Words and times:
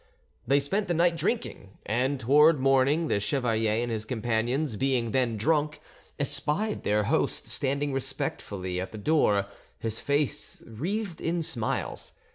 They 0.47 0.59
spent 0.59 0.87
the 0.87 0.95
night 0.95 1.15
drinking, 1.15 1.77
and 1.85 2.19
towards 2.19 2.57
morning 2.59 3.07
the 3.07 3.19
chevalier 3.19 3.83
and 3.83 3.91
his 3.91 4.03
companions, 4.03 4.75
being 4.75 5.11
then 5.11 5.37
drunk, 5.37 5.79
espied 6.17 6.81
their 6.81 7.03
host 7.03 7.47
standing 7.47 7.93
respectfully 7.93 8.81
at 8.81 8.91
the 8.91 8.97
door, 8.97 9.45
his 9.77 9.99
face 9.99 10.63
wreathed 10.65 11.21
in 11.21 11.43
smiles. 11.43 12.13